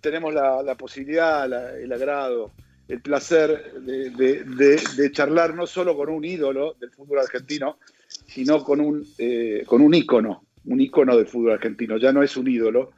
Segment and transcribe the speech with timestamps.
[0.00, 1.44] tenemos la, posibilidad,
[1.78, 2.52] el agrado,
[2.88, 7.78] el placer de, charlar no solo con un ídolo del fútbol argentino,
[8.26, 11.98] sino con un, eh, con un ícono, un ícono del fútbol argentino.
[11.98, 12.92] Ya no es un ídolo.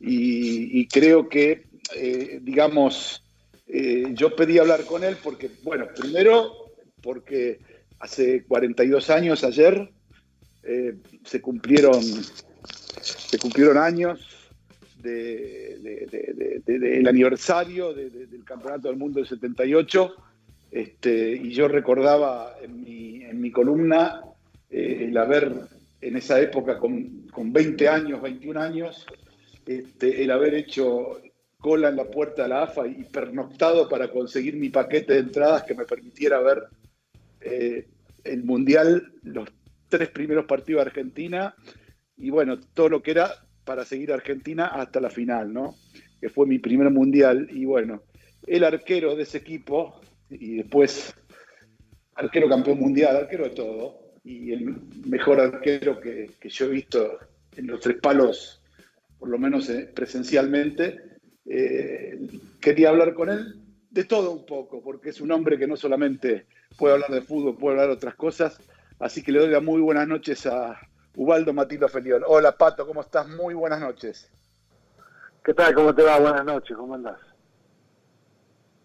[0.00, 3.22] Y, creo que, eh, digamos,
[3.68, 6.72] eh, yo pedí hablar con él porque, bueno, primero
[7.02, 7.60] porque
[8.00, 9.90] hace 42 años ayer
[11.24, 12.02] se cumplieron
[13.00, 14.35] se cumplieron años
[15.06, 20.14] del aniversario del Campeonato del Mundo del 78,
[20.70, 24.20] este, y yo recordaba en mi, en mi columna
[24.68, 25.52] eh, el haber
[26.00, 29.06] en esa época con, con 20 años, 21 años,
[29.64, 31.20] este, el haber hecho
[31.58, 35.64] cola en la puerta de la AFA y pernoctado para conseguir mi paquete de entradas
[35.64, 36.64] que me permitiera ver
[37.40, 37.88] eh,
[38.24, 39.48] el Mundial, los
[39.88, 41.54] tres primeros partidos de Argentina
[42.16, 45.74] y bueno, todo lo que era para seguir a Argentina hasta la final, ¿no?
[46.20, 47.48] Que fue mi primer mundial.
[47.52, 48.04] Y bueno,
[48.46, 51.14] el arquero de ese equipo, y después
[52.14, 57.18] arquero campeón mundial, arquero de todo, y el mejor arquero que, yo he visto
[57.56, 58.62] en los tres palos,
[59.18, 61.00] por lo menos eh, presencialmente,
[61.44, 62.18] eh,
[62.60, 66.46] quería hablar con él de todo un poco, porque es un hombre que no solamente
[66.78, 68.58] puede hablar de fútbol, puede hablar de otras cosas.
[68.98, 70.78] Así que le doy las muy buenas noches a,
[71.16, 72.22] Ubaldo Matito Felión.
[72.26, 73.26] Hola Pato, ¿cómo estás?
[73.26, 74.30] Muy buenas noches.
[75.42, 75.74] ¿Qué tal?
[75.74, 76.18] ¿Cómo te va?
[76.18, 77.18] Buenas noches, ¿cómo andás?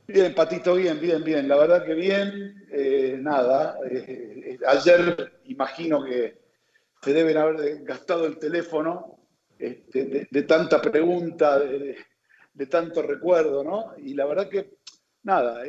[0.08, 1.50] Bien, Patito, bien, bien, bien.
[1.50, 2.66] La verdad que bien.
[2.72, 6.40] Eh, nada, eh, ayer imagino que
[7.02, 9.20] se deben haber gastado el teléfono
[9.59, 11.98] este, de, tanta pregunta, de,
[12.70, 13.94] tanto recuerdo, ¿no?
[13.98, 14.78] Y la verdad que,
[15.24, 15.64] nada,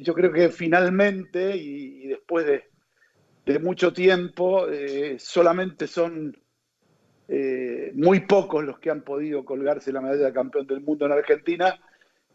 [0.00, 2.73] yo creo que finalmente y después de,
[3.44, 6.36] de mucho tiempo, eh, solamente son
[7.28, 11.12] eh, muy pocos los que han podido colgarse la medalla de campeón del mundo en
[11.12, 11.78] Argentina,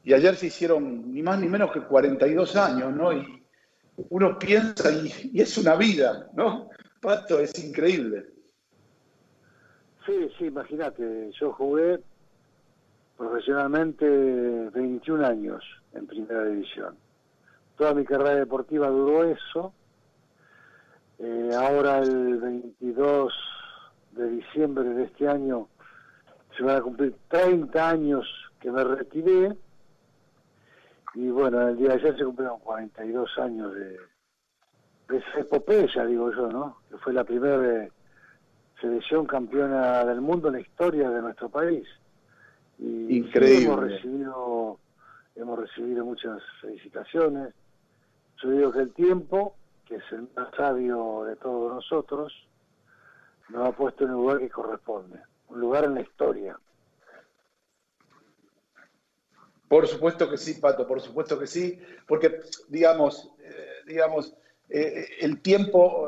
[0.04, 3.12] y ayer se hicieron ni más ni menos que 42 años, ¿no?
[3.12, 3.44] Y
[4.10, 6.70] uno piensa, y, es una vida, ¿no?
[7.02, 8.26] Pato, es increíble.
[10.06, 12.00] Sí, sí, imagínate, yo jugué
[13.18, 16.96] profesionalmente 21 años en primera división.
[17.78, 19.74] Toda mi carrera deportiva duró eso
[21.20, 23.34] eh, ahora el 22
[24.12, 25.68] de diciembre de este año
[26.58, 28.26] se van a cumplir 30 años
[28.60, 29.56] que me retiré
[31.16, 33.98] y bueno, el día de ayer se cumplieron 42 años de,
[35.10, 36.78] de esa epopeya, digo yo, ¿no?
[36.90, 37.90] Que fue la primera
[38.80, 41.86] selección campeona del mundo en la historia de nuestro país.
[42.78, 43.66] Y Increíble.
[43.66, 44.80] hemos recibido,
[45.36, 47.54] hemos recibido muchas felicitaciones.
[48.42, 49.56] Yo digo que el tiempo
[49.90, 52.32] que es el más sabio de todos nosotros,
[53.50, 56.58] nos ha puesto en el lugar que corresponde, un lugar en la historia.
[59.68, 64.36] Por supuesto que sí, Pato, por supuesto que sí, porque digamos, eh, digamos,
[64.70, 66.08] eh, el tiempo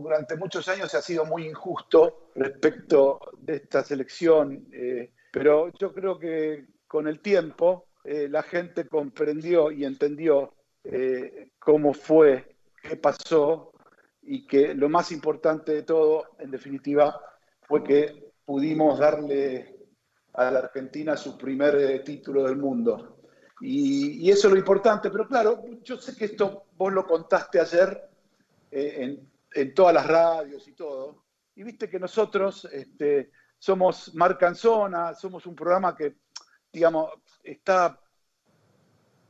[0.00, 6.18] durante muchos años ha sido muy injusto respecto de esta selección, eh, pero yo creo
[6.18, 10.54] que con el tiempo la gente comprendió y entendió
[11.58, 12.55] cómo fue
[12.86, 13.72] qué pasó
[14.22, 17.20] y que lo más importante de todo, en definitiva,
[17.62, 19.76] fue que pudimos darle
[20.34, 23.18] a la Argentina su primer eh, título del mundo.
[23.60, 28.10] Y, eso es lo importante, pero claro, yo sé que esto vos lo contaste ayer
[28.70, 29.18] eh,
[29.54, 35.54] en, todas las radios y todo, y viste que nosotros este, somos Marcanzona, somos un
[35.54, 36.16] programa que,
[36.70, 37.10] digamos,
[37.42, 37.98] está,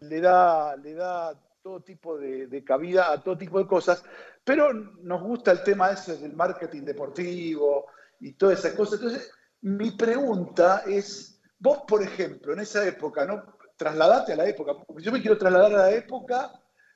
[0.00, 4.04] le da, le da todo tipo de, cabida a todo tipo de cosas,
[4.44, 7.86] pero nos gusta el tema ese del marketing deportivo
[8.20, 9.00] y todas esas cosas.
[9.00, 9.32] Entonces,
[9.62, 13.56] mi pregunta es, vos, por ejemplo, en esa época, ¿no?
[13.76, 16.52] Trasladate a la época, porque yo me quiero trasladar a la época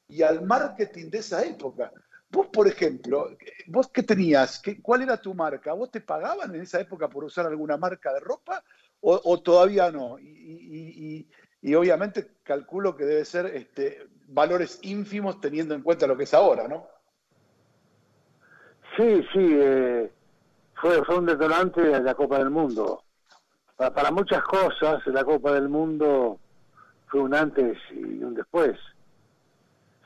[0.07, 1.91] y al marketing de esa época.
[2.31, 4.61] Vos, por ejemplo, ¿vos qué tenías?
[4.61, 5.73] ¿Qué, ¿Cuál era tu marca?
[5.73, 8.63] ¿Vos te pagaban en esa época por usar alguna marca de ropa
[9.01, 10.17] o, todavía no?
[10.21, 11.27] Y,
[11.61, 16.35] y, obviamente calculo que debe ser este, valores ínfimos teniendo en cuenta lo que es
[16.35, 16.87] ahora, ¿no?
[18.97, 20.11] Sí, sí, eh,
[20.75, 23.03] fue, fue un detonante de la Copa del Mundo.
[23.77, 26.39] Para, muchas cosas, la Copa del Mundo
[27.07, 28.77] fue un antes y un después.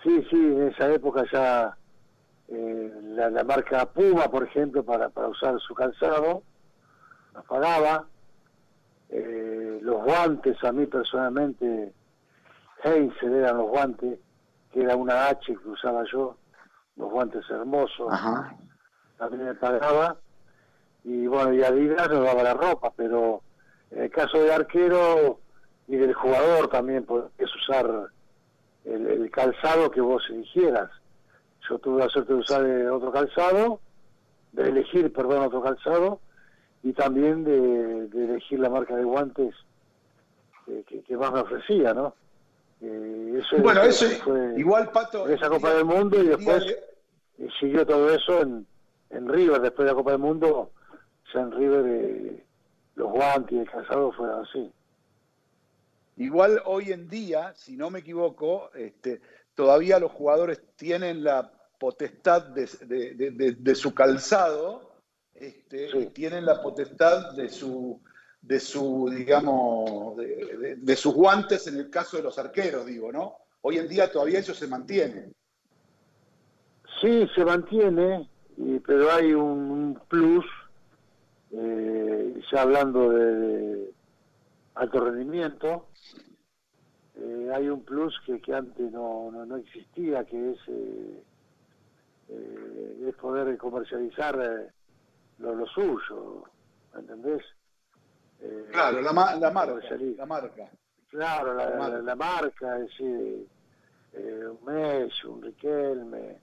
[0.02, 1.76] Sí, sí, en esa época ya
[2.48, 6.42] eh, la, marca Puma, por ejemplo, para, para usar su calzado,
[7.32, 8.06] nos pagaba.
[9.08, 11.92] Eh, los guantes, a mí personalmente,
[12.84, 14.18] Heinz eran los guantes,
[14.72, 16.36] que era una H que usaba yo,
[16.96, 18.12] los guantes hermosos,
[19.16, 20.16] también me pagaba,
[21.04, 23.42] y bueno, y Adidas nos daba la ropa, pero
[23.90, 25.38] En el caso del arquero
[25.86, 28.08] y del jugador también podés usar
[28.84, 30.90] el, calzado que vos eligieras.
[31.68, 33.80] Yo tuve la suerte de usar otro calzado,
[34.52, 36.20] de elegir, perdón, otro calzado,
[36.82, 39.54] y también de, elegir la marca de guantes
[40.66, 42.14] que, más me ofrecía, ¿no?
[42.80, 45.28] Eh, eso bueno, eso fue igual Pato.
[45.28, 46.64] Esa Copa del Mundo y después
[47.58, 48.66] siguió todo eso en,
[49.10, 50.70] en River, después de la Copa del Mundo,
[51.32, 52.44] ya en River eh,
[52.96, 54.72] los guantes y el calzado fueron así.
[56.16, 59.20] Igual hoy en día, si no me equivoco, este,
[59.54, 64.92] todavía los jugadores tienen la potestad de, su calzado,
[65.34, 68.00] este, tienen la potestad de su,
[68.46, 73.36] de su digamos, de, sus guantes en el caso de los arqueros, digo, ¿no?
[73.62, 75.32] Hoy en día todavía eso se mantiene.
[77.00, 78.28] Sí, se mantiene,
[78.86, 80.44] pero hay un, plus,
[81.52, 83.90] eh, ya hablando de,
[84.74, 85.86] alto rendimiento,
[87.16, 91.22] eh, hay un plus que, que antes no, no, existía, que es, eh,
[92.28, 94.70] eh, es poder comercializar
[95.38, 96.44] lo, lo suyo,
[96.94, 97.42] ¿entendés?
[98.70, 100.70] Claro, la, la, marca, la marca.
[101.08, 103.46] Claro, la, marca, la marca es decir,
[104.14, 106.38] un Messi, un Riquelme,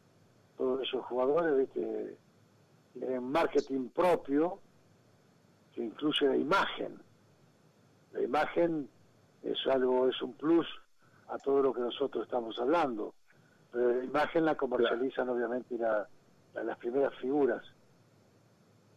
[0.58, 2.18] todos esos jugadores, ¿viste?
[2.94, 4.60] tienen marketing propio
[5.74, 7.00] que incluye la imagen
[8.14, 8.90] la imagen
[9.44, 10.68] es algo, es un plus
[11.30, 13.14] a todo lo que nosotros estamos hablando.
[13.72, 17.64] Pero la imagen la comercializan obviamente las primeras figuras.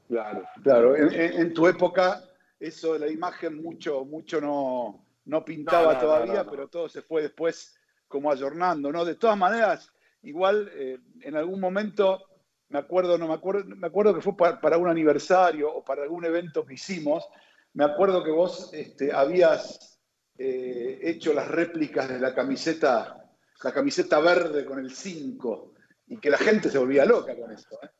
[0.09, 0.97] Claro, claro.
[0.97, 2.23] En, tu época
[2.69, 7.75] eso de la imagen mucho, mucho no, no pintaba todavía, pero todo se fue después
[8.09, 9.05] como ayornando, ¿no?
[9.05, 12.23] De todas maneras, igual eh, en algún momento,
[12.69, 16.25] me acuerdo, no me acuerdo, me acuerdo que fue para un aniversario o para algún
[16.25, 17.29] evento que hicimos,
[17.75, 20.01] me acuerdo que vos este, habías
[20.39, 23.31] eh, hecho las réplicas de la camiseta,
[23.63, 25.75] la camiseta verde con el 5,
[26.09, 27.79] y que la gente se volvía loca con eso.
[27.83, 27.91] ¿eh?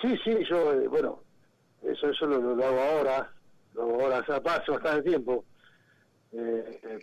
[0.00, 1.24] Sí, sí, yo, eh, bueno,
[1.92, 3.32] eso, eso lo, hago ahora,
[3.74, 5.44] lo hago ahora, o sea, pasa bastante tiempo,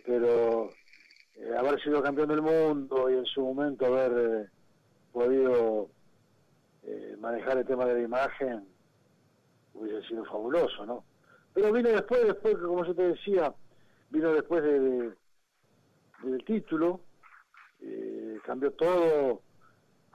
[0.04, 0.70] pero
[1.58, 4.50] haber sido campeón del mundo y en su momento haber
[5.12, 5.88] podido
[7.18, 8.66] manejar el tema de la imagen,
[9.74, 11.04] hubiese sido fabuloso, ¿no?
[11.52, 13.54] Pero vino después, después, como yo te decía,
[14.10, 15.12] vino después de,
[16.22, 17.00] del título,
[17.80, 19.40] eh, cambió todo,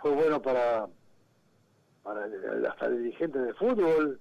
[0.01, 0.88] fue bueno para,
[2.04, 2.25] para
[2.69, 4.19] hasta el dirigente de fútbol,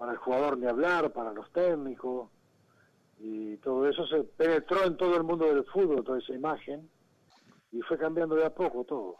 [0.00, 2.30] para el jugador ni hablar, para los técnicos,
[3.18, 6.88] y todo eso se penetró en todo el mundo del fútbol, toda esa imagen,
[7.70, 9.16] y fue cambiando de a poco todo.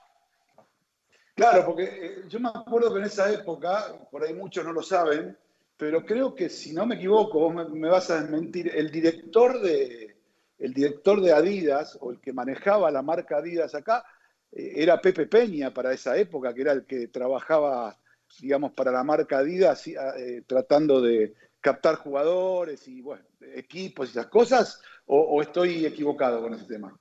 [1.35, 4.83] Claro, porque eh, yo me acuerdo que en esa época, por ahí muchos no lo
[4.83, 5.37] saben,
[5.77, 10.17] pero creo que si no me equivoco, vos me, vas a desmentir, el director de,
[10.59, 14.03] el director de Adidas, o el que manejaba la marca Adidas acá,
[14.51, 17.99] eh, era Pepe Peña para esa época, que era el que trabajaba,
[18.41, 23.25] digamos, para la marca Adidas, eh, tratando de captar jugadores y, bueno,
[23.55, 26.97] equipos y esas cosas, o, estoy equivocado con ese tema?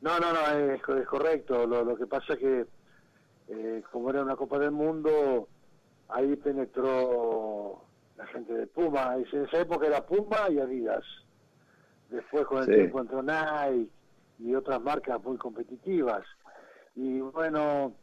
[0.00, 1.66] No, no, no, es, correcto.
[1.66, 2.66] Lo, lo, que pasa es que
[3.48, 5.48] eh, como era una Copa del Mundo,
[6.08, 7.82] ahí penetró
[8.16, 9.16] la gente de Puma.
[9.16, 11.04] En esa época era Puma y Adidas.
[12.08, 13.90] Después con el tiempo entró Nike
[14.38, 16.24] y otras marcas muy competitivas.
[16.94, 17.94] Y bueno,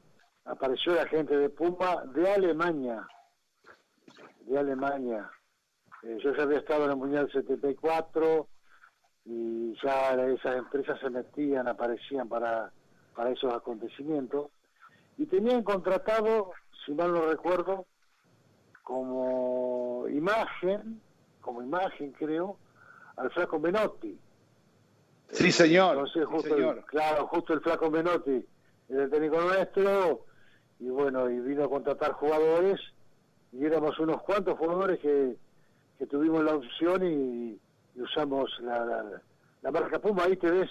[0.45, 3.07] apareció la gente de Puma de Alemania.
[4.41, 5.29] De Alemania.
[6.03, 8.47] Eh, yo ya había estado en el Mundial 74
[9.25, 12.71] y ya esas empresas se metían, aparecían para,
[13.15, 14.51] para esos acontecimientos
[15.17, 16.51] y tenían contratado,
[16.85, 17.85] si mal no recuerdo,
[18.83, 21.01] como imagen,
[21.39, 22.57] como imagen creo,
[23.15, 24.17] al flaco Menotti.
[25.29, 26.07] Sí, señor.
[26.25, 26.55] justo
[26.87, 28.45] claro, justo el flaco Menotti,
[28.89, 30.25] el técnico nuestro,
[30.83, 32.77] y bueno, y vino a contratar jugadores,
[33.53, 35.37] y éramos unos cuantos jugadores que,
[35.97, 37.59] que tuvimos la opción y,
[37.95, 39.21] usamos la,
[39.61, 40.23] la marca Puma.
[40.25, 40.69] Ahí te ves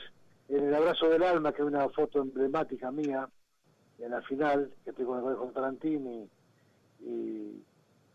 [0.48, 3.26] en el abrazo del alma, que es una foto emblemática mía,
[3.98, 6.28] en la final, que estoy con el con Tarantini
[7.00, 7.62] y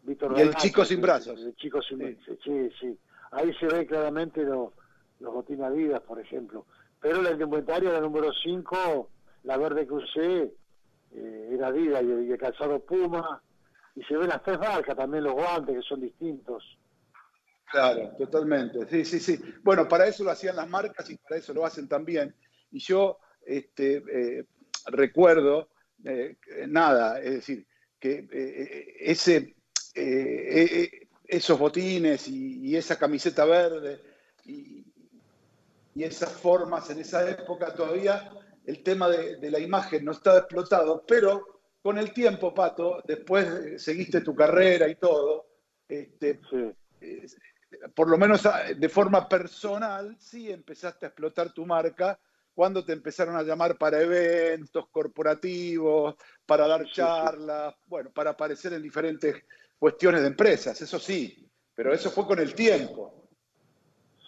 [0.03, 1.39] Víctor Y el chico sin brazos.
[1.41, 2.97] El chico sin brazos, sí, sí.
[3.31, 4.71] Ahí se ve claramente los,
[5.19, 6.65] los botines Adidas, por ejemplo.
[7.01, 9.09] Pero la indumentaria, la número 5,
[9.43, 10.53] la verde que usé,
[11.17, 13.41] eh, era Adidas y, el calzado Puma.
[13.95, 16.77] Y se ven las tres marcas también, los guantes, que son distintos.
[17.71, 18.87] Claro, totalmente.
[18.87, 19.39] Sí, sí, sí.
[19.63, 22.33] Bueno, para eso lo hacían las marcas y para eso lo hacen también.
[22.71, 24.45] Y yo este, eh,
[24.85, 25.69] recuerdo
[26.03, 27.65] eh, nada, es decir,
[27.99, 28.27] que
[28.99, 29.55] ese,
[29.95, 33.99] esos botines y, esa camiseta verde
[34.45, 34.85] y,
[35.95, 38.31] esas formas en esa época todavía
[38.67, 44.19] el tema de, la imagen no estaba explotado, pero con el tiempo, Pato, después seguiste
[44.19, 45.47] tu carrera y todo,
[45.87, 46.41] este,
[47.95, 52.19] por lo menos ah, de forma personal, sí empezaste a explotar tu marca
[52.53, 58.81] cuando te empezaron a llamar para eventos corporativos, para dar charlas, bueno, para aparecer en
[58.81, 59.45] diferentes
[59.79, 63.29] cuestiones de empresas, eso sí, pero eso fue con el tiempo.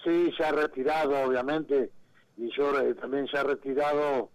[0.02, 1.92] Sí, ya retirado, obviamente,
[2.40, 4.30] y yo eh, también ya retirado,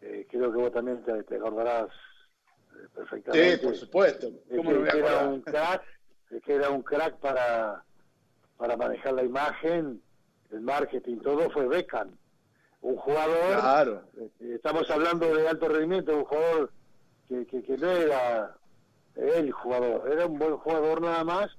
[0.00, 3.56] eh, creo que vos también te, acordarás eh, perfectamente.
[3.56, 4.28] Sí, por supuesto.
[4.48, 5.82] ¿Cómo que, era un crack,
[6.44, 7.82] que era un crack para,
[8.56, 10.00] para manejar la imagen,
[10.52, 12.16] el marketing, todo fue Beckham.
[12.82, 14.02] Un jugador, claro.
[14.38, 16.70] estamos hablando de alto rendimiento, un jugador
[17.26, 18.54] que, que, que no era
[19.16, 20.08] el jugador.
[20.08, 21.50] Era un buen jugador nada más,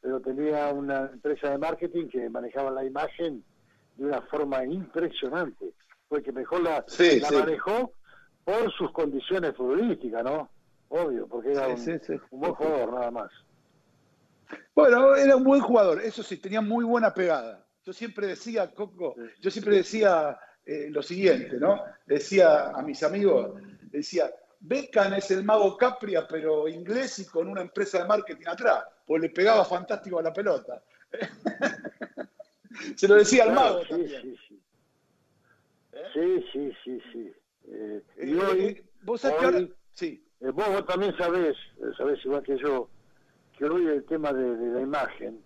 [0.00, 3.44] pero tenía una empresa de marketing que manejaba la imagen
[3.96, 5.72] de una forma impresionante.
[6.08, 6.84] Fue que mejor la,
[7.32, 7.92] manejó
[8.44, 10.48] por sus condiciones futbolísticas, ¿no?
[10.88, 11.76] Obvio, porque era un,
[12.30, 13.32] buen jugador nada más.
[14.74, 17.64] Bueno, era un buen jugador, eso sí, tenía muy buena pegada.
[17.84, 21.82] Yo siempre decía, Coco, yo siempre decía eh, lo siguiente, ¿no?
[22.06, 23.60] Decía a mis amigos,
[23.90, 28.84] decía, Beckham es el mago Capria, pero inglés y con una empresa de marketing atrás,
[29.04, 30.82] pues le pegaba fantástico a la pelota.
[32.96, 34.22] Se lo decía al mago sí, también.
[34.22, 34.62] Sí, sí.
[35.92, 36.44] ¿Eh?
[36.52, 37.32] sí, sí, sí,
[37.68, 39.26] eh, y eh, hoy, vos,
[39.94, 40.22] sí.
[40.40, 41.56] vos, también sabés,
[41.96, 42.88] sabés igual que yo,
[43.56, 45.40] que hoy el tema de, la imagen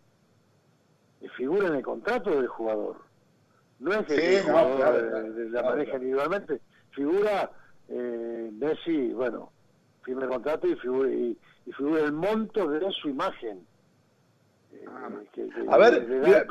[1.37, 2.97] figura en el contrato del jugador.
[3.79, 6.61] No es que el jugador la maneja individualmente,
[6.91, 7.51] figura
[7.89, 9.53] eh, Messi, bueno,
[10.03, 13.67] firme el contrato y figura, y, el monto de su imagen.
[14.81, 16.47] Eh, a ver, eh,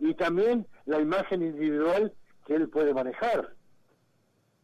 [0.00, 2.12] y también la imagen individual
[2.46, 3.54] que él puede manejar.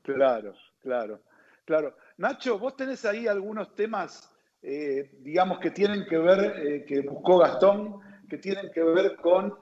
[0.02, 1.20] Claro, claro,
[1.64, 1.96] claro.
[2.16, 8.00] Nacho, vos tenés ahí algunos temas, eh, digamos, que tienen que ver, que buscó Gastón,
[8.28, 9.58] que tienen que ver con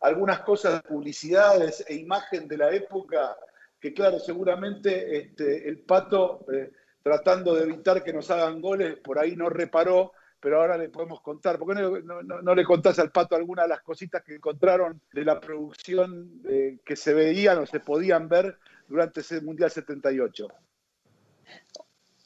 [0.00, 3.36] algunas cosas de publicidades e imagen de la época
[3.80, 6.46] que claro, seguramente este, el Pato,
[7.02, 11.20] tratando de evitar que nos hagan goles, por ahí no reparó, pero ahora le podemos
[11.20, 11.58] contar.
[11.58, 15.40] ¿Por qué no, le contás al Pato algunas de las cositas que encontraron de la
[15.40, 20.48] producción eh, que se veían o se podían ver durante ese Mundial 78?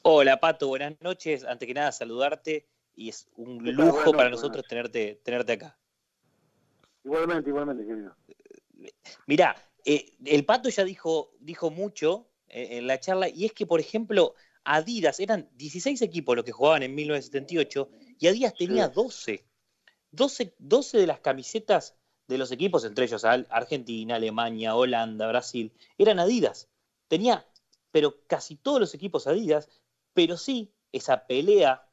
[0.03, 1.43] Hola Pato, buenas noches.
[1.43, 5.77] Antes que nada, saludarte y es un lujo para nosotros tenerte, tenerte acá.
[7.03, 8.15] Igualmente, igualmente, querido.
[9.27, 9.55] Mirá,
[9.85, 13.79] eh, el Pato ya dijo, dijo mucho eh, en la charla, y es que, por
[13.79, 17.89] ejemplo, Adidas, eran 16 equipos los que jugaban en 1978,
[18.19, 19.45] y Adidas tenía 12.
[20.11, 21.95] 12, 12 de las camisetas
[22.27, 26.69] de los equipos, entre ellos Argentina, Alemania, Holanda, Brasil, eran Adidas.
[27.07, 27.47] Tenía,
[27.91, 29.69] pero casi todos los equipos Adidas,
[30.13, 31.87] pero sí esa pelea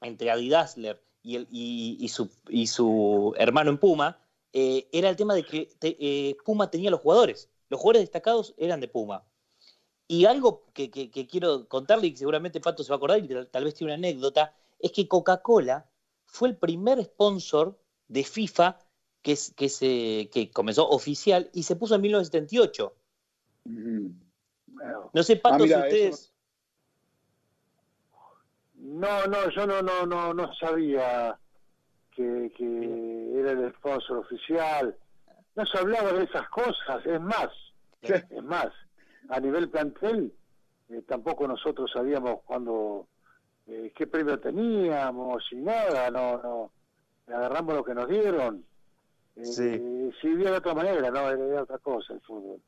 [0.00, 4.20] entre Adidasler y, el, y, su, y su hermano en Puma,
[4.52, 7.50] eh, era el tema de que eh, Puma tenía los jugadores.
[7.68, 9.24] Los jugadores destacados eran de Puma.
[10.08, 10.88] Y algo que,
[11.28, 13.98] quiero contarle, y que seguramente Pato se va a acordar, y tal, vez tiene una
[13.98, 15.86] anécdota, es que Coca-Cola
[16.26, 17.78] fue el primer sponsor
[18.08, 18.78] de FIFA
[19.22, 22.94] que, que, se, que comenzó oficial y se puso en 1978.
[25.12, 26.32] No sé, Pato, ah, si ustedes...
[28.74, 31.38] No, no, yo no, no, no, no sabía
[32.14, 32.52] que,
[33.34, 34.96] era el sponsor oficial.
[35.54, 37.48] No se hablaba de esas cosas, es más,
[38.02, 38.68] es más,
[39.28, 40.32] a nivel plantel
[40.88, 43.08] eh, tampoco nosotros sabíamos cuándo,
[43.66, 48.64] eh, qué premio teníamos y nada, no, no, agarramos lo que nos dieron.
[49.36, 50.10] Eh, sí.
[50.20, 52.60] Si de otra manera, no, era otra cosa el fútbol.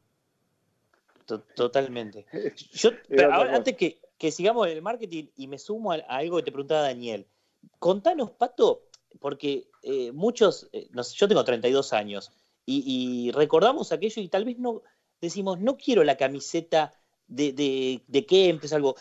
[1.54, 2.26] Totalmente.
[2.72, 2.90] Yo,
[3.30, 6.52] ahora, antes que, que sigamos en el marketing y me sumo a, algo que te
[6.52, 7.26] preguntaba Daniel,
[7.78, 8.82] contanos, Pato,
[9.20, 12.32] porque eh, muchos, eh, yo tengo 32 años
[12.66, 14.82] y, recordamos aquello y tal vez no
[15.22, 16.94] decimos, no quiero la camiseta
[17.26, 18.94] de, de, de Kempes, algo,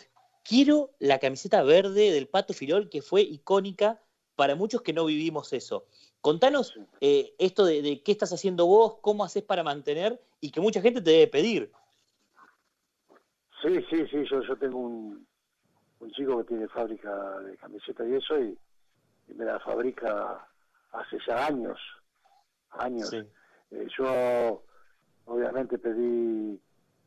[0.48, 4.00] quiero la camiseta verde del Pato Filol que fue icónica
[4.36, 5.86] para muchos que no vivimos eso.
[6.20, 10.80] Contanos eh, esto de, qué estás haciendo vos, cómo haces para mantener y que mucha
[10.80, 11.72] gente te debe pedir.
[13.62, 15.26] Sí, sí, sí, yo, yo tengo un,
[16.00, 18.58] un chico que tiene fábrica de camisetas y eso y
[19.28, 20.46] y me la fabrica
[20.92, 21.78] hace ya años,
[22.70, 23.12] años.
[23.12, 24.62] Eh, yo
[25.26, 26.60] obviamente pedí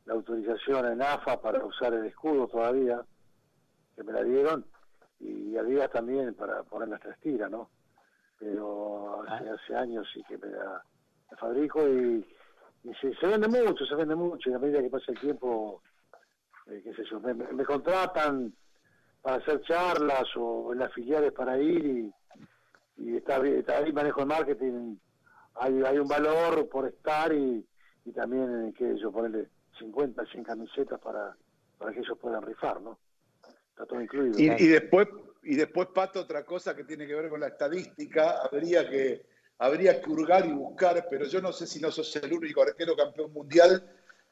[0.05, 3.03] la autorización en AFA para usar el escudo todavía,
[4.01, 4.65] que me la dieron,
[5.20, 7.70] y Adidas también para poner las tres tiras, ¿no?
[8.41, 9.53] pero hace, ah.
[9.53, 10.84] hace años sí que me la,
[11.38, 12.25] fabrico y,
[13.00, 15.81] se, vende mucho, se vende mucho, y a medida que pasa el tiempo,
[16.65, 18.51] eh, qué sé yo, me, contratan
[19.22, 22.13] para hacer charlas o en las filiales para ir y,
[22.98, 24.96] y está, ahí manejo el marketing,
[25.55, 27.63] hay, hay un valor por estar y,
[28.05, 31.36] y también, que yo ponerle 50, 100 camisetas para,
[31.77, 32.98] para que ellos puedan rifar, ¿no?
[33.81, 34.39] Está todo incluido.
[34.39, 35.07] Y, y después
[35.43, 39.25] y después, Pato, otra cosa que tiene que ver con la estadística, habría que,
[39.57, 42.95] habría que hurgar y buscar, pero yo no sé si no sos el único arquero
[42.95, 43.91] campeón mundial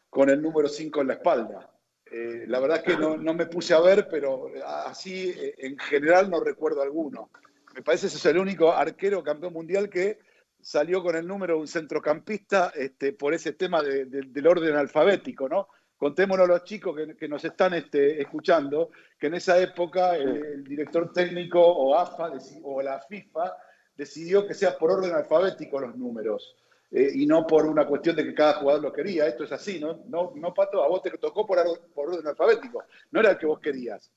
[0.09, 1.71] con el número 5 en la espalda.
[2.11, 5.77] Eh, la verdad es que no, no, me puse a ver, pero así eh, en
[5.79, 7.31] general no recuerdo alguno.
[7.73, 10.19] Me parece que sos el único arquero campeón mundial que
[10.61, 15.69] salió con el número de un centrocampista este, por ese tema del orden alfabético, ¿no?
[15.99, 18.89] Contémonos a los chicos que, nos están este, escuchando,
[19.19, 22.31] que en esa época el, director técnico o AFA
[22.63, 23.53] o la FIFA
[23.95, 26.55] decidió que sea por orden alfabético los números.
[26.91, 29.27] Eh, y no por una cuestión de que cada jugador lo quería.
[29.27, 29.99] Esto es así, ¿no?
[30.07, 31.59] No, no Pato, a vos te tocó por,
[31.93, 34.09] por orden alfabético, no era el que vos querías.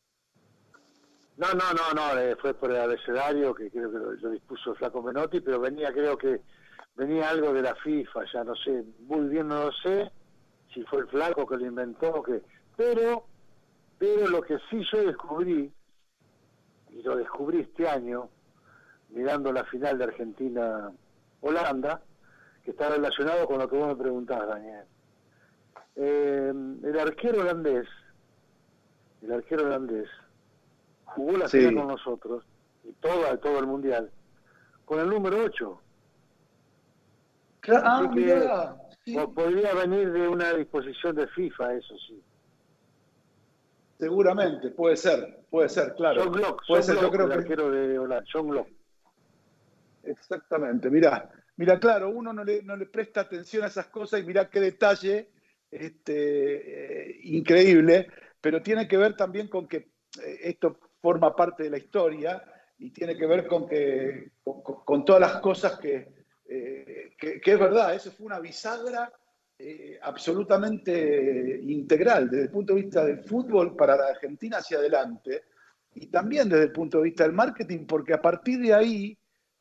[1.36, 5.02] No, no, no, no, eh, fue por el abecedario que creo que lo, dispuso Flaco
[5.02, 6.40] Menotti, pero venía, creo que
[6.94, 10.12] venía algo de la FIFA, ya no sé, muy bien no lo sé,
[10.73, 12.43] si fue el flaco que lo inventó, que
[12.76, 13.25] pero,
[13.99, 15.73] pero lo que sí yo descubrí,
[16.91, 18.29] y lo descubrí este año,
[19.11, 22.02] mirando la final de Argentina-Holanda,
[22.64, 24.85] que está relacionado con lo que vos me preguntás, Daniel.
[25.97, 26.52] Eh,
[26.85, 27.87] el arquero holandés,
[29.23, 30.09] el arquero holandés,
[31.05, 32.45] jugó la final con nosotros,
[32.85, 34.11] y todo, todo el mundial,
[34.85, 35.81] con el número 8.
[37.69, 38.76] Ah,
[39.35, 42.23] Podría venir de una disposición de FIFA, eso sí.
[43.99, 46.23] Seguramente, puede ser, puede ser, claro.
[46.25, 48.68] John Glock, puede ser, yo creo el arquero de Holanda, John Glock.
[50.04, 54.25] Exactamente, mira, mira, claro, uno no le, no le presta atención a esas cosas y
[54.25, 55.30] mira qué detalle
[55.71, 58.08] este, eh, increíble,
[58.41, 62.43] pero tiene que ver también con que eh, esto forma parte de la historia
[62.78, 66.22] y tiene que ver con que con todas las cosas que,
[66.54, 69.10] eh, que, es verdad, eso fue una bisagra
[69.58, 75.45] eh, absolutamente integral desde el punto de vista del fútbol para la Argentina hacia adelante
[75.95, 79.17] y también desde el punto de vista del marketing, porque a partir de ahí,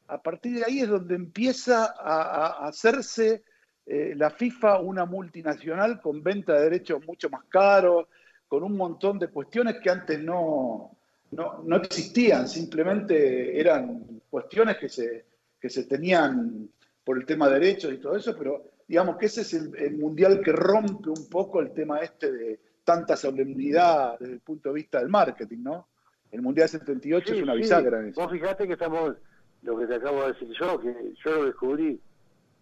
[0.08, 3.43] a partir de ahí es donde empieza a, hacerse
[3.86, 8.08] eh, la FIFA una multinacional con venta de derechos mucho más caros,
[8.47, 10.97] con un montón de cuestiones que antes no,
[11.32, 15.31] no, no existían, simplemente eran cuestiones que se,
[15.62, 16.69] que se tenían
[17.06, 20.41] por el tema de derechos y todo eso, pero digamos que ese es el, mundial
[20.43, 25.00] que rompe un poco el tema este de tanta solemnidad desde el punto de vista
[25.00, 25.88] del marketing, ¿no?
[26.32, 28.21] El Mundial 78 es una bisagra en eso.
[28.21, 29.15] Vos fijate que estamos,
[29.62, 32.00] lo que te acabo de decir yo, que yo lo descubrí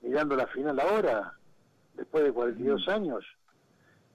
[0.01, 1.33] mirando la final ahora,
[1.95, 2.89] después de 42 mm.
[2.89, 3.25] años,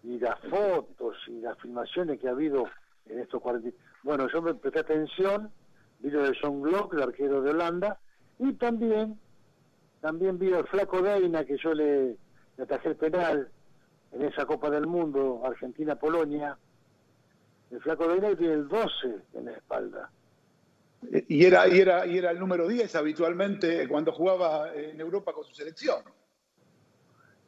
[0.02, 2.68] y las fotos y las filmaciones que ha habido
[3.06, 3.70] en estos 40...
[4.02, 5.50] Bueno, yo me presté atención,
[6.00, 7.98] vi lo de John Glock, el arquero de Holanda,
[8.38, 9.18] y también
[10.00, 12.16] también vi al flaco Deina, que yo le,
[12.58, 13.48] atajé el penal
[14.12, 16.58] en esa Copa del Mundo, Argentina-Polonia.
[17.70, 18.86] El flaco Deina tiene el 12
[19.32, 20.10] en la espalda.
[21.10, 25.32] Eh, y era, y, era, y era el número 10 habitualmente cuando jugaba en Europa
[25.32, 26.02] con su selección.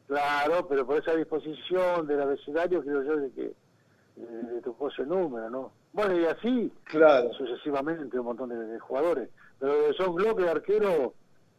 [0.07, 5.03] Claro, pero por esa disposición del abecedario creo yo de que eh, le tocó ese
[5.05, 5.71] número, ¿no?
[5.91, 7.31] Bueno, y así claro.
[7.33, 9.29] sucesivamente un montón de, jugadores.
[9.59, 11.13] Pero Glock, el arquero,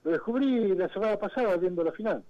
[0.04, 2.24] lo descubrí la semana pasada viendo la final.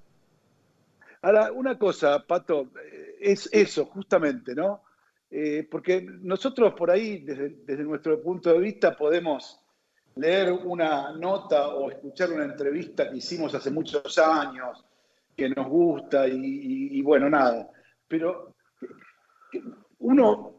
[1.23, 4.83] Ahora, una cosa, Pato, eh, es eso, justamente, ¿no?
[5.31, 9.61] Eh, porque nosotros por ahí, desde, nuestro punto de vista, podemos
[10.17, 14.85] leer una nota o escuchar una entrevista que hicimos hace muchos años,
[15.37, 17.69] que nos gusta y, bueno, nada.
[18.09, 18.55] Pero
[19.99, 20.55] uno,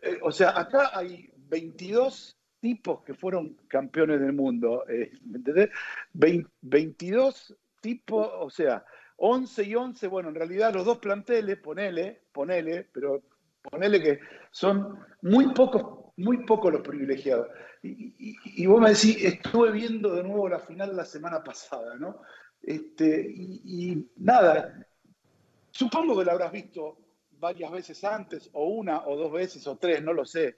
[0.00, 5.70] eh, o sea, acá hay 22 tipos que fueron campeones del mundo, eh, ¿me entendés?
[6.12, 8.84] 22 tipos, o sea,
[9.16, 13.22] 11 y 11, bueno, en realidad los dos planteles, ponele, ponele, pero
[13.62, 14.20] ponele que
[14.50, 17.48] son muy pocos, muy pocos los privilegiados.
[17.82, 22.20] Y, vos me decís, estuve viendo de nuevo la final la semana pasada, ¿no?
[22.62, 24.86] Este, y, nada,
[25.70, 26.98] supongo que la habrás visto
[27.38, 30.56] varias veces antes, o una, o dos veces, o tres, no lo sé.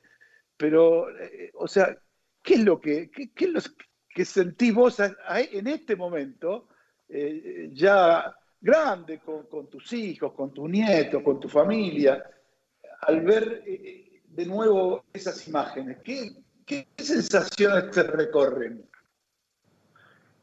[0.63, 1.99] Pero, eh, o sea,
[2.41, 3.61] ¿qué es lo que, qué, es lo
[4.09, 6.69] que sentís vos en este momento,
[7.09, 12.25] eh, ya grande, con, tus hijos, con tus nietos, con tu familia,
[13.01, 15.99] al ver eh, de nuevo esas imágenes?
[16.05, 16.31] ¿Qué,
[16.65, 18.89] qué sensaciones te recorren?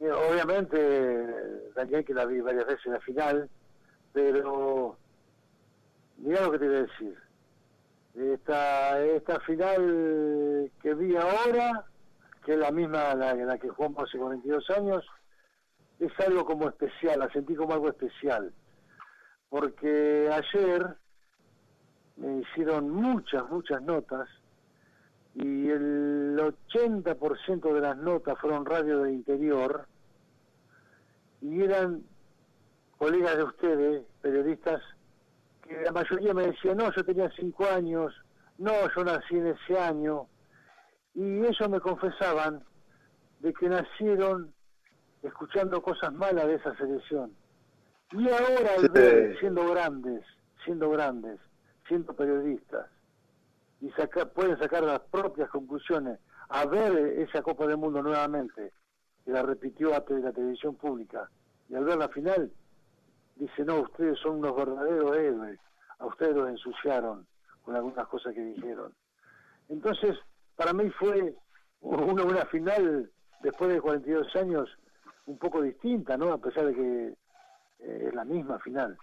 [0.01, 1.27] obviamente,
[1.75, 3.49] Daniel, que la vi varias veces en la final,
[4.11, 4.97] pero
[6.17, 7.28] mira lo que te voy a decir.
[8.19, 11.85] Esta, esta final que vi ahora,
[12.45, 15.05] que es la misma la, la que jugamos hace 42 años,
[15.99, 18.53] es algo como especial, la sentí como algo especial.
[19.49, 20.97] Porque ayer
[22.17, 24.27] me hicieron muchas, muchas notas
[25.35, 29.87] y el 80% de las notas fueron radio del interior
[31.41, 32.03] y eran
[32.97, 34.81] colegas de ustedes, periodistas,
[35.69, 38.13] que la mayoría me decían, no, yo tenía cinco años,
[38.57, 40.27] no, yo nací en ese año,
[41.13, 42.63] y ellos me confesaban
[43.39, 44.51] de que nacieron
[45.21, 47.33] escuchando cosas malas de esa selección.
[48.11, 50.25] Y ahora, al ver, siendo grandes,
[50.65, 51.39] siendo grandes,
[51.87, 52.87] siendo periodistas,
[53.81, 53.91] y
[54.33, 58.73] pueden sacar las propias conclusiones a ver esa Copa del Mundo nuevamente,
[59.23, 61.29] que la repitió a la televisión pública,
[61.69, 62.51] y al ver la final,
[63.39, 65.59] dice, no, ustedes son unos verdaderos héroes,
[65.97, 67.25] a ustedes los ensuciaron
[67.63, 68.93] con algunas cosas que dijeron.
[69.69, 70.17] Entonces,
[70.55, 71.35] para mí fue
[71.81, 73.09] una, una final,
[73.41, 74.69] después de 42 años,
[75.25, 76.33] un poco distinta, ¿no?
[76.33, 77.07] A pesar de que
[77.79, 78.97] eh, es la misma final.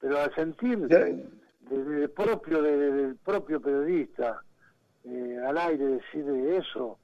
[0.00, 4.42] Pero al sentir desde el propio, del propio periodista
[5.04, 6.98] eh, al aire decir eso,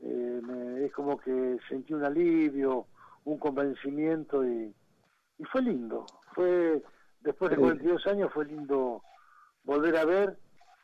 [0.00, 2.86] eh, es como que sentí un alivio,
[3.24, 4.74] un convencimiento y,
[5.38, 6.06] y fue lindo.
[6.34, 6.82] Fue
[7.20, 9.02] después de 42 años fue lindo
[9.62, 10.38] volver a ver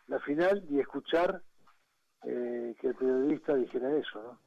[0.07, 1.43] la final y escuchar
[2.25, 4.41] eh, que el periodista dijera eso, ¿no?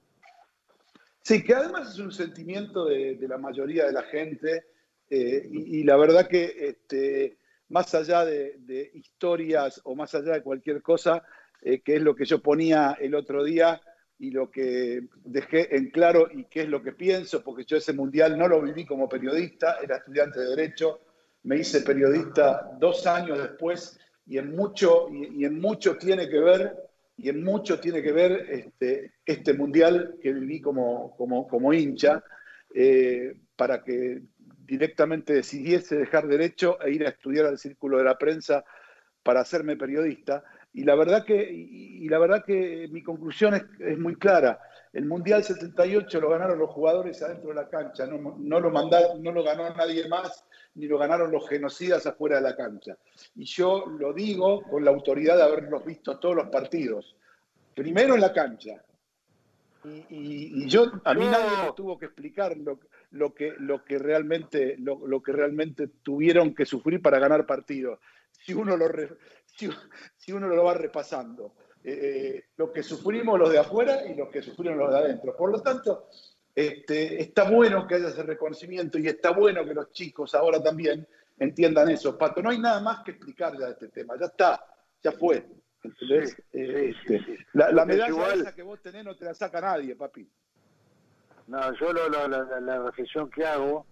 [1.21, 4.65] Sí, que además es un sentimiento de, la mayoría de la gente
[5.09, 7.37] y, y, la verdad que este,
[7.73, 11.23] más allá de, historias o más allá de cualquier cosa,
[11.61, 13.81] eh, que es lo que yo ponía el otro día
[14.19, 17.93] y lo que dejé en claro y qué es lo que pienso, porque yo ese
[17.93, 21.01] mundial no lo viví como periodista, era estudiante de Derecho,
[21.43, 26.75] me hice periodista dos años después y en mucho, y, en mucho tiene que ver,
[27.17, 32.23] y en mucho tiene que ver este, este mundial que viví como, como, hincha,
[32.73, 34.21] eh, para que
[34.65, 38.63] directamente decidiese dejar derecho e ir a estudiar al círculo de la prensa
[39.21, 40.43] para hacerme periodista.
[40.73, 44.59] Y la verdad que, y, la verdad que mi conclusión es, muy clara.
[44.91, 49.21] El Mundial 78 lo ganaron los jugadores adentro de la cancha, no, no, lo mandaron,
[49.21, 52.97] no lo ganó nadie más, ni lo ganaron los genocidas afuera de la cancha.
[53.35, 57.15] Y yo lo digo con la autoridad de haberlos visto todos los partidos.
[57.75, 58.83] Primero en la cancha.
[60.09, 62.79] Y, yo, a mí nadie me tuvo que explicar lo,
[63.11, 67.99] lo que, lo que, realmente, lo, que realmente tuvieron que sufrir para ganar partidos.
[68.31, 68.87] Si uno lo,
[69.55, 71.55] si, uno lo va repasando.
[71.83, 75.35] Eh, eh, lo que sufrimos los de afuera y lo que sufrieron los de adentro.
[75.35, 76.07] Por lo tanto,
[76.55, 81.05] este, está bueno que haya ese reconocimiento y está bueno que los chicos ahora también
[81.37, 82.17] entiendan eso.
[82.17, 84.15] Pato, no hay nada más que explicar ya de este tema.
[84.19, 84.65] Ya está,
[85.01, 85.45] ya fue.
[85.83, 90.29] Eh, este, la, medalla esa que vos tenés no te la saca nadie, papi.
[91.47, 93.85] No, yo la, reflexión que hago,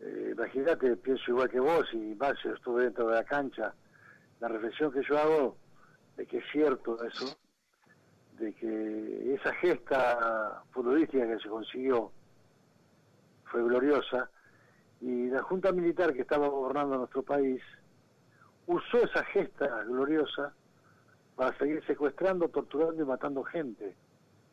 [0.00, 3.74] eh, imagínate, pienso igual que vos y más, yo estuve dentro de la cancha,
[4.44, 5.56] la reflexión que yo hago
[6.18, 7.34] de que es cierto eso,
[8.38, 12.12] de que esa gesta futbolística que se consiguió
[13.44, 14.28] fue gloriosa
[15.00, 17.62] y la Junta Militar que estaba gobernando nuestro país
[18.66, 20.52] usó esa gesta gloriosa
[21.36, 23.96] para seguir secuestrando, torturando y matando gente.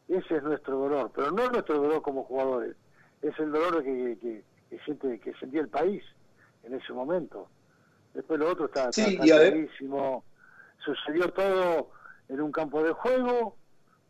[0.08, 2.78] Ese es nuestro dolor, pero no nuestro dolor como jugadores,
[3.22, 4.42] es el dolor que,
[4.86, 6.02] siente, que sentía el país
[6.64, 7.50] en ese momento.
[8.14, 10.24] Después lo otro está, sí, clarísimo.
[10.84, 11.92] Sucedió todo
[12.28, 13.56] en un campo de juego,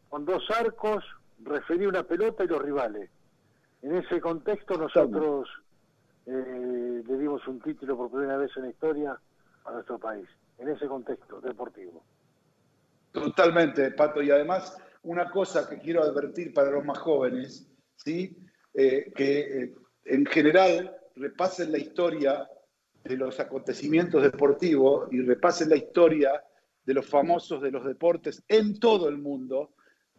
[0.09, 1.03] con dos arcos,
[1.43, 3.09] referí una pelota y los rivales.
[3.81, 5.49] En ese contexto nosotros
[6.25, 9.19] eh, le dimos un título por primera vez en la historia
[9.65, 12.03] a nuestro país, en ese contexto deportivo.
[13.11, 18.37] Totalmente, Pato, y además una cosa que quiero advertir para los más jóvenes, ¿sí?
[18.73, 22.47] Eh, que eh, en general repasen la historia
[23.03, 26.43] de los acontecimientos deportivos y repasen la historia
[26.85, 29.71] de los famosos de los deportes en todo el mundo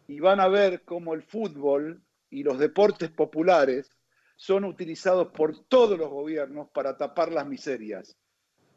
[0.07, 3.89] y van a ver cómo el fútbol y los deportes populares
[4.35, 8.17] son utilizados por todos los gobiernos para tapar las miserias.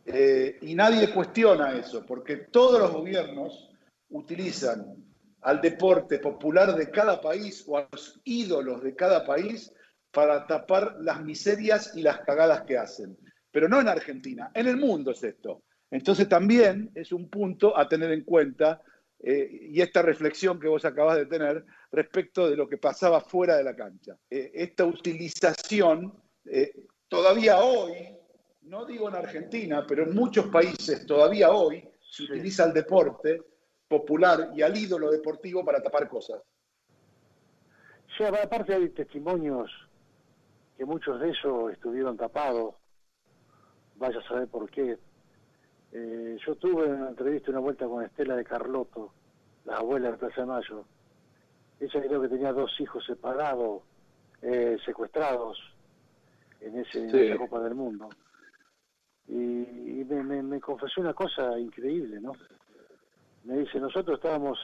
[0.05, 3.71] Eh, y nadie cuestiona eso, porque todos los gobiernos
[4.11, 5.05] utilizan
[5.43, 9.73] al deporte popular de cada país o a los ídolos de cada país
[10.13, 13.17] para tapar las miserias y las cagadas que hacen.
[13.57, 15.63] Pero no en Argentina, en el mundo es esto.
[15.91, 18.83] Entonces también es un punto a tener en cuenta
[19.19, 23.57] eh, y esta reflexión que vos acabas de tener respecto de lo que pasaba fuera
[23.57, 24.15] de la cancha.
[24.29, 26.13] Eh, esta utilización,
[27.09, 27.95] todavía hoy,
[28.65, 33.41] no digo en Argentina, pero en muchos países todavía hoy se utiliza el deporte
[33.89, 36.43] popular y al ídolo deportivo para tapar cosas.
[38.19, 39.71] Sí, aparte hay testimonios
[40.77, 42.75] que muchos de esos estuvieron tapados,
[43.99, 44.99] vaya a saber por qué.
[45.93, 49.13] Eh, yo tuve una entrevista, una vuelta con Estela de Carlotto,
[49.65, 50.85] la abuela de Plaza de Mayo.
[51.81, 53.83] Ella creo que tenía dos hijos separados,
[54.43, 55.59] eh, secuestrados
[56.61, 58.09] en, ese, esa Copa del Mundo.
[59.29, 62.33] Y, me, confesó una cosa increíble, ¿no?
[63.45, 64.59] Me dice, nosotros estábamos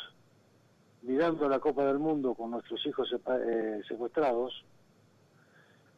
[1.02, 4.64] mirando la Copa del Mundo con nuestros hijos eh, secuestrados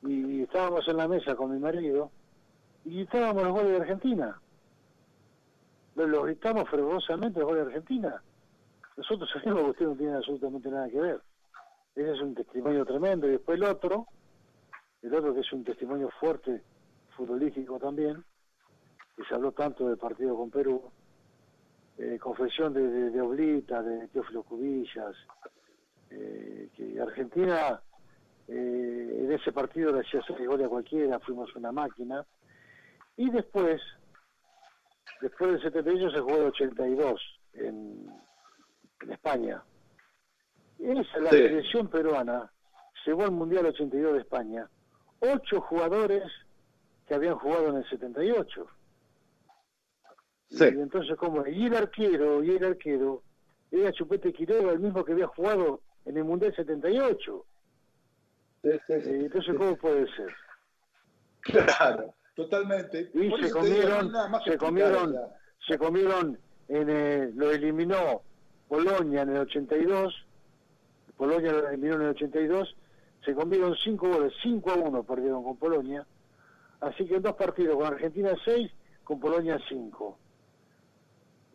[0.03, 2.11] y estábamos en la mesa con mi marido
[2.85, 4.41] y estábamos los goles de Argentina.
[5.95, 8.23] Los gritamos fervorosamente los goles de Argentina.
[8.97, 11.21] Nosotros sabemos que usted no tiene absolutamente nada que ver.
[11.95, 13.27] Ese es un testimonio tremendo.
[13.27, 14.07] Y después el otro,
[15.03, 16.63] el otro que es un testimonio fuerte,
[17.17, 18.25] futbolístico también,
[19.17, 20.83] que se habló tanto del partido con Perú,
[21.99, 25.15] eh, confesión de, Oblita, de Teófilo Cubillas,
[26.11, 27.81] eh, que Argentina
[28.49, 32.27] eh, en ese partido le hacía goles a cualquiera, fuimos una máquina,
[33.17, 33.81] y después,
[35.21, 37.21] después del 78 se jugó el 82
[37.55, 38.07] en,
[39.01, 39.63] en España.
[40.79, 42.51] Esa, la selección peruana,
[43.07, 44.69] llegó al Mundial 82 de España,
[45.21, 46.25] ocho jugadores
[47.07, 48.67] que habían jugado en el 78.
[50.51, 50.65] Sí.
[50.65, 53.23] Y entonces, como Y el arquero, y el arquero,
[53.71, 57.47] era Chupete Quiroga, el mismo que había jugado en el Mundial 78.
[58.63, 60.35] Sí, sí, eh, entonces, ¿cómo puede ser?
[61.41, 63.11] Claro, totalmente.
[63.15, 64.13] Y se comieron,
[64.45, 65.17] se comieron,
[65.67, 68.23] se comieron, en, lo eliminó
[68.69, 70.27] Polonia en el 82,
[71.17, 72.77] Polonia lo eliminó en el 82,
[73.25, 76.07] se comieron cinco goles, 5 a 1 perdieron con Polonia,
[76.81, 78.71] así que en dos partidos, con Argentina 6,
[79.03, 80.19] con Polonia 5.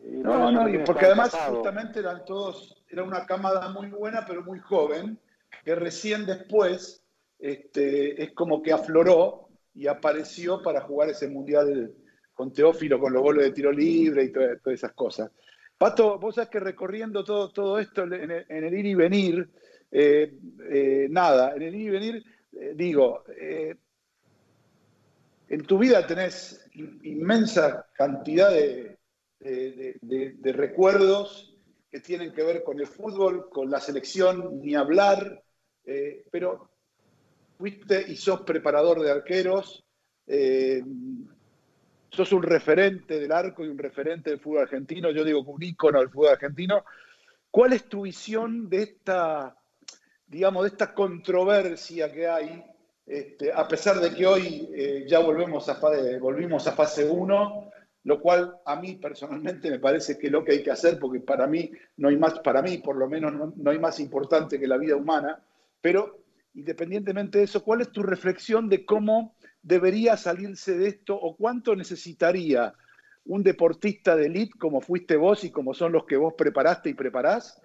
[0.02, 5.20] No, no, porque además justamente eran todos, era una camada muy buena, pero muy joven,
[5.64, 7.04] que recién después
[7.38, 9.49] este, es como que afloró
[9.80, 11.96] y apareció para jugar ese mundial
[12.34, 15.32] con Teófilo, con los goles de tiro libre y todas, esas cosas.
[15.78, 19.50] Pato, vos sabés que recorriendo todo, todo esto en el, ir y venir,
[19.90, 20.38] eh,
[20.70, 23.24] eh, nada, en el ir y venir, eh, digo,
[25.48, 26.70] en tu vida tenés
[27.04, 28.98] inmensa cantidad de,
[29.40, 31.56] de, recuerdos
[31.90, 35.42] que tienen que ver con el fútbol, con la selección, ni hablar,
[36.30, 36.70] pero
[37.60, 39.84] fuiste y sos preparador de arqueros,
[40.26, 40.82] eh,
[42.10, 46.00] sos un referente del arco y un referente del fútbol argentino, yo digo un ícono
[46.00, 46.86] del fútbol argentino.
[47.52, 49.58] ¿Cuál es tu visión de esta,
[50.26, 52.64] digamos, de esta controversia que hay,
[53.06, 55.78] este, a pesar de que hoy eh, ya volvemos a,
[56.20, 57.72] volvimos a fase 1?
[58.06, 61.20] lo cual a mí personalmente me parece que es lo que hay que hacer, porque
[61.20, 64.68] para mí no hay más, para mí por lo menos no, hay más importante que
[64.68, 65.44] la vida humana,
[65.82, 66.18] pero
[66.54, 71.76] independientemente de eso, ¿cuál es tu reflexión de cómo debería salirse de esto o cuánto
[71.76, 72.74] necesitaría
[73.26, 76.94] un deportista de élite como fuiste vos y como son los que vos preparaste y
[76.94, 77.62] preparás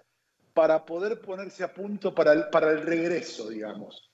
[0.53, 4.09] para poder ponerse a punto para el, para el regreso, digamos?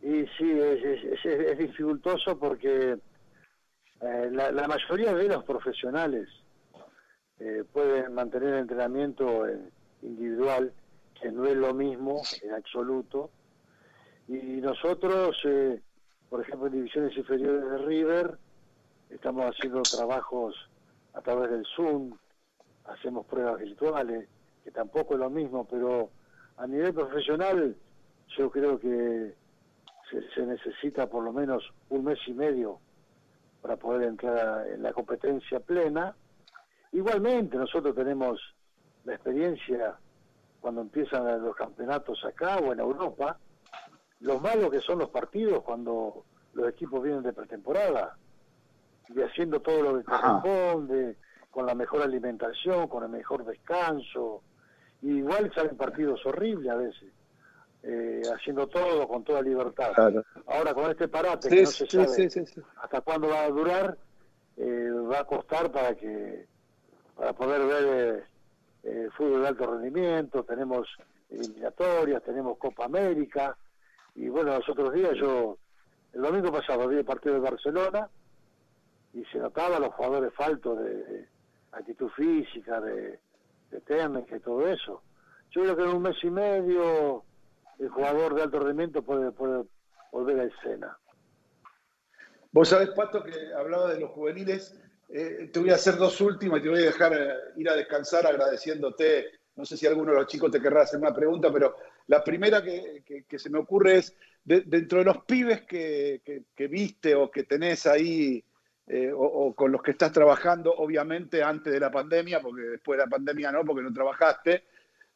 [0.00, 2.98] Y sí, es dificultoso porque
[4.00, 6.28] eh, la, mayoría de los profesionales
[7.40, 9.58] eh, pueden mantener entrenamiento eh,
[10.02, 10.72] individual,
[11.20, 13.30] que no es lo mismo en absoluto.
[14.28, 15.36] Y nosotros,
[16.28, 18.38] por ejemplo, en divisiones inferiores de River,
[19.10, 20.54] estamos haciendo trabajos
[21.14, 22.12] a través del Zoom,
[22.84, 24.28] hacemos pruebas virtuales,
[24.64, 26.10] que tampoco es lo mismo, pero
[26.56, 27.76] a nivel profesional
[28.36, 29.34] yo creo que
[30.34, 32.80] se necesita por lo menos un mes y medio
[33.60, 36.14] para poder entrar en la competencia plena.
[36.92, 38.40] Igualmente nosotros tenemos
[39.04, 39.98] la experiencia
[40.60, 43.38] cuando empiezan los campeonatos acá o en Europa,
[44.20, 48.16] lo malo que son los partidos cuando los equipos vienen de pretemporada
[49.14, 51.16] y haciendo todo lo que corresponde,
[51.50, 54.42] con la mejor alimentación, con el mejor descanso.
[55.02, 57.12] igual salen partidos horribles a veces.
[57.84, 59.92] Eh, haciendo todo con toda libertad.
[60.46, 62.28] Ahora con este parate que no se sabe
[62.82, 63.96] hasta cuándo va a durar,
[64.56, 66.46] eh, va a costar para que
[67.14, 68.26] para poder ver
[68.82, 70.88] eh, fútbol de alto rendimiento, tenemos
[71.30, 73.56] eliminatorias, tenemos Copa América,
[74.14, 75.58] y bueno, los otros días yo,
[76.12, 78.08] el domingo pasado vi el partido de Barcelona
[79.14, 81.26] y se notaba los jugadores faltos de,
[81.72, 83.20] actitud física, de,
[83.70, 85.02] de y todo eso.
[85.50, 87.24] Yo creo que en un mes y medio
[87.78, 89.64] el jugador de alto rendimiento puede, puede
[90.10, 90.98] volver a escena.
[92.50, 94.74] Vos sabés, Pato, que hablaba de los juveniles.
[95.10, 97.76] Eh, te voy a hacer dos últimas y te voy a dejar eh, ir a
[97.76, 99.30] descansar agradeciéndote.
[99.56, 101.76] No sé si alguno de los chicos te querrá hacer una pregunta, pero
[102.08, 106.20] la primera que, se me ocurre es, dentro de los pibes que,
[106.70, 108.44] viste o que tenés ahí
[108.86, 113.04] eh, o, con los que estás trabajando, obviamente antes de la pandemia, porque después de
[113.04, 114.64] la pandemia no, porque no trabajaste,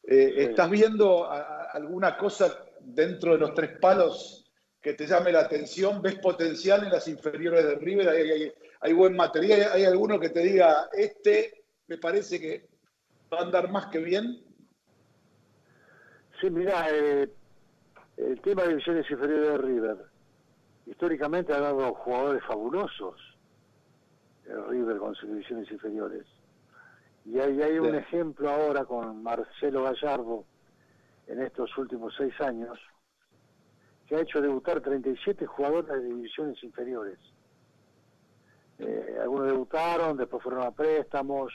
[0.02, 4.50] ¿estás viendo alguna cosa dentro de los tres palos
[4.80, 6.02] que te llame la atención?
[6.02, 8.08] ¿Ves potencial en las inferiores de River?
[8.08, 8.52] ¿Hay,
[8.90, 9.70] buen material?
[9.72, 12.68] ¿Hay alguno que te diga, este me parece que
[13.32, 14.42] va a andar más que bien?
[16.40, 17.30] Sí, mira, eh,
[18.16, 19.96] el tema de divisiones inferiores de River,
[20.86, 23.20] históricamente ha dado jugadores fabulosos,
[24.46, 26.26] el River con sus divisiones inferiores.
[27.24, 30.44] Y hay, hay un ejemplo ahora con Marcelo Gallardo
[31.28, 32.78] en estos últimos seis años,
[34.08, 37.18] que ha hecho debutar 37 jugadores de divisiones inferiores.
[38.82, 41.52] Eh, algunos debutaron, después fueron a préstamos,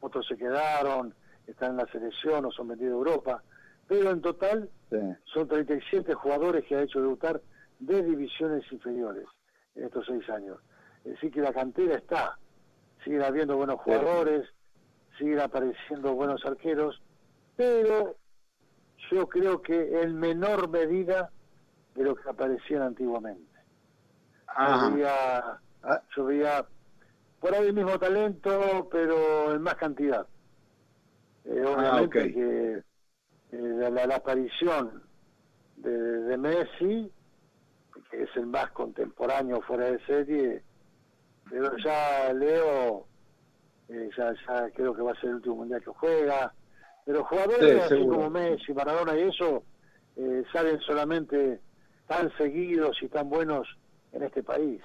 [0.00, 1.14] otros se quedaron,
[1.46, 3.42] están en la selección o son vendidos a Europa,
[3.88, 4.70] pero en total
[5.24, 7.40] son 37 jugadores que ha hecho debutar
[7.78, 9.26] de divisiones inferiores
[9.74, 10.58] en estos seis años.
[11.04, 12.38] Es decir, que la cantera está,
[13.02, 14.48] siguen habiendo buenos jugadores,
[15.18, 17.02] siguen apareciendo buenos arqueros,
[17.56, 18.16] pero
[19.10, 21.30] yo creo que en menor medida
[21.94, 23.50] de lo que aparecían antiguamente.
[26.16, 26.64] Yo veía,
[27.40, 30.26] por ahí el mismo talento, pero en más cantidad.
[31.44, 32.82] Eh, ah, obviamente que
[33.52, 35.02] eh, la, aparición
[35.76, 37.10] de, Messi,
[38.10, 40.62] que es el más contemporáneo fuera de serie,
[41.50, 43.06] pero ya Leo,
[43.88, 46.54] eh, ya, ya creo que va a ser el último mundial que juega,
[47.04, 49.64] pero jugadores así como Messi, Maradona y eso,
[50.16, 51.60] eh, salen solamente
[52.06, 53.68] tan seguidos y tan buenos
[54.12, 54.82] en este país.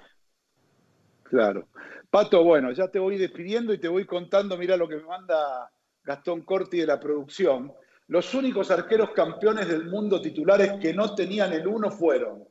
[1.28, 1.68] Claro.
[2.10, 5.70] Pato, bueno, ya te voy despidiendo y te voy contando, mira lo que me manda
[6.02, 7.72] Gastón Corti de la producción.
[8.06, 12.44] Los únicos arqueros campeones del mundo titulares que no tenían el uno fueron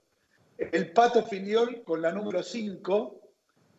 [0.58, 3.22] el Pato Filiol con la número 5,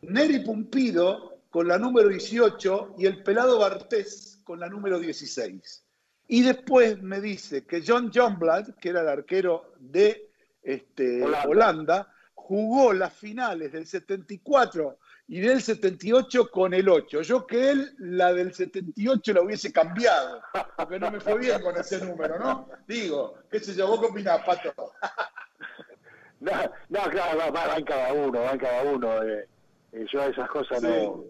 [0.02, 5.84] Neri Pumpido con la número 18 y el Pelado Bartés con la número 16.
[6.28, 10.30] Y después me dice que John Johnblad, que era el arquero de
[10.62, 12.12] este, Holanda.
[12.48, 14.96] Jugó las finales del 74
[15.28, 17.20] y del 78 con el 8.
[17.20, 20.40] Yo que él la del 78 la hubiese cambiado,
[20.74, 22.66] porque no me fue bien con ese número, ¿no?
[22.86, 24.72] Digo, qué sé yo, vos qué Pato.
[26.40, 26.52] no,
[26.88, 29.22] no, claro, va, en cada uno, va en cada uno.
[29.24, 29.46] Eh,
[29.92, 31.24] eh, yo a esas cosas no,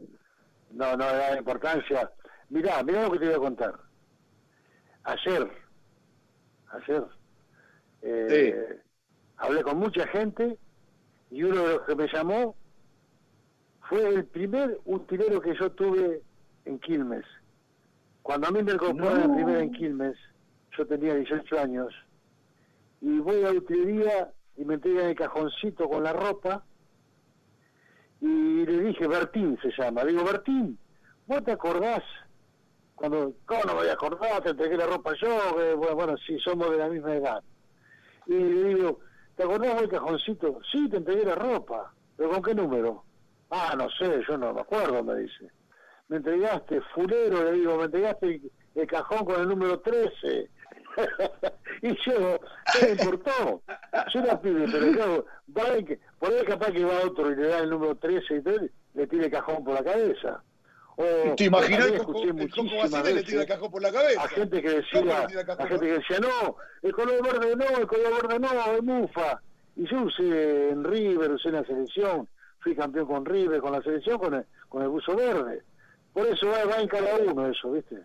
[0.70, 2.12] no, no le da importancia.
[2.48, 3.74] Mirá, mirá lo que te voy a contar.
[5.02, 5.50] Ayer,
[6.70, 7.04] ayer,
[8.02, 8.80] eh,
[9.36, 10.56] hablé con mucha gente
[11.30, 12.56] y uno de los que me llamó
[13.88, 16.22] fue el primer utilero que yo tuve
[16.64, 17.24] en Quilmes.
[18.22, 20.16] Cuando a mí me incorporaron la primera en Quilmes,
[20.76, 21.94] yo tenía 18 años,
[23.00, 26.64] y voy a la utilería y me entregan el cajoncito con la ropa,
[28.20, 30.78] y le dije, Bertín se llama, digo, Bertín,
[31.26, 32.02] ¿vos te acordás?
[32.94, 34.42] Cuando, ¿cómo no me voy a acordar?
[34.42, 37.42] Te entregué la ropa yo, bueno, bueno, sí, somos de la misma edad.
[38.26, 38.98] Y le digo,
[39.38, 40.60] ¿te acordás del cajoncito?
[40.70, 43.04] Sí, te entregué la ropa, pero ¿con qué número?
[43.50, 45.48] Ah, no sé, yo no me acuerdo, me dice.
[46.08, 48.40] Me entregaste, fulero, le digo, me entregaste
[48.74, 50.50] el, cajón con el número 13.
[51.82, 52.40] y yo,
[52.72, 53.62] ¿qué me importó?
[54.12, 55.26] Yo la pide, pero claro,
[56.18, 58.58] por ahí capaz que va otro y le da el número 13 y todo,
[58.94, 60.42] le tire el cajón por la cabeza.
[61.36, 64.20] ¿Te imaginas el Coco, el le tira el cajón por la cabeza?
[64.20, 68.22] A gente que decía, a gente que decía, no, el color verde no, el color
[68.22, 69.40] verde no, es mufa.
[69.76, 73.82] Y yo usé en River, usé en la selección, fui campeón con River, con la
[73.82, 75.62] selección, con el, con el buzo verde.
[76.12, 77.98] Por eso va, va en cada uno eso, ¿viste?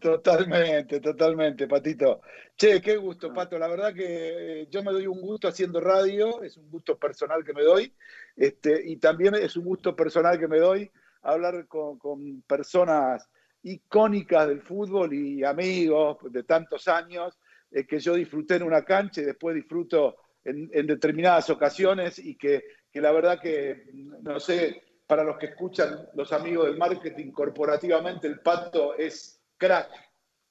[0.00, 2.20] Totalmente, totalmente, Patito.
[2.56, 3.60] Che, qué gusto, Pato.
[3.60, 7.44] La verdad que eh, yo me doy un gusto haciendo radio, es un gusto personal
[7.44, 7.92] que me doy,
[8.36, 10.90] este, y también es un gusto personal que me doy
[11.24, 13.28] hablar con, personas
[13.62, 17.38] icónicas del fútbol y amigos de tantos años
[17.70, 22.62] eh, que yo disfruté en una cancha y después disfruto en, determinadas ocasiones y que,
[22.92, 23.86] la verdad que,
[24.22, 29.88] no sé, para los que escuchan los amigos del marketing corporativamente, el pato es crack,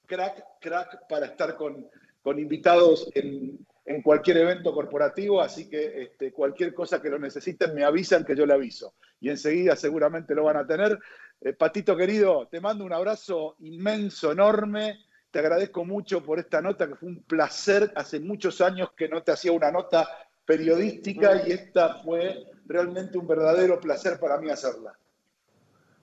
[0.06, 1.88] crack, crack para estar con,
[2.36, 7.84] invitados en, en cualquier evento corporativo, así que este, cualquier cosa que lo necesiten me
[7.84, 8.94] avisan que yo le aviso.
[9.20, 10.98] Y enseguida seguramente lo van a tener.
[11.40, 15.04] Eh, Patito querido, te mando un abrazo inmenso, enorme.
[15.30, 17.92] Te agradezco mucho por esta nota, que fue un placer.
[17.94, 20.08] Hace muchos años que no te hacía una nota
[20.46, 24.96] periodística y esta fue realmente un verdadero placer para mí hacerla.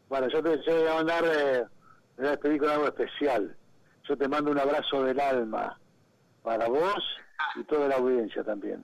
[0.08, 1.64] Bueno, yo te, voy a mandar, eh,
[2.18, 3.56] voy a con algo especial.
[4.08, 5.80] Yo te mando un abrazo del alma
[6.44, 7.02] para vos
[7.56, 8.84] y toda la audiencia también.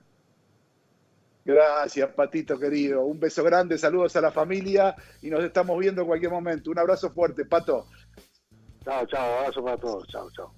[1.44, 3.06] Gracias, Patito querido.
[3.06, 6.70] Un beso grande, saludos a la familia y nos estamos viendo en cualquier momento.
[6.70, 7.86] Un abrazo fuerte, Pato.
[8.84, 10.06] Chao, chao, abrazo para todos.
[10.08, 10.57] Chao, chao.